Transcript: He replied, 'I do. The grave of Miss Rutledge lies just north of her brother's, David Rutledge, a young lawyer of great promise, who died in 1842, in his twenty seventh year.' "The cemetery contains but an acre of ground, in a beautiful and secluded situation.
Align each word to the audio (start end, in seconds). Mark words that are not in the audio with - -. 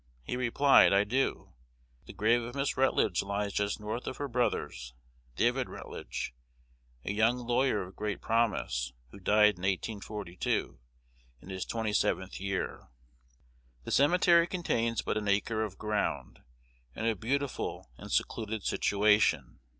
He 0.23 0.35
replied, 0.35 0.93
'I 0.93 1.03
do. 1.03 1.53
The 2.07 2.13
grave 2.13 2.41
of 2.41 2.55
Miss 2.55 2.75
Rutledge 2.75 3.21
lies 3.21 3.53
just 3.53 3.79
north 3.79 4.07
of 4.07 4.17
her 4.17 4.27
brother's, 4.27 4.95
David 5.35 5.69
Rutledge, 5.69 6.33
a 7.05 7.11
young 7.11 7.37
lawyer 7.37 7.83
of 7.83 7.95
great 7.95 8.19
promise, 8.19 8.93
who 9.11 9.19
died 9.19 9.57
in 9.59 9.61
1842, 9.61 10.79
in 11.43 11.49
his 11.49 11.65
twenty 11.65 11.93
seventh 11.93 12.39
year.' 12.39 12.87
"The 13.83 13.91
cemetery 13.91 14.47
contains 14.47 15.03
but 15.03 15.17
an 15.17 15.27
acre 15.27 15.63
of 15.63 15.77
ground, 15.77 16.39
in 16.95 17.05
a 17.05 17.15
beautiful 17.15 17.91
and 17.95 18.11
secluded 18.11 18.63
situation. 18.63 19.59